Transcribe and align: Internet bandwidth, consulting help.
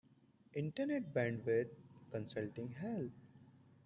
Internet 0.55 1.13
bandwidth, 1.13 1.69
consulting 2.11 2.71
help. 2.71 3.11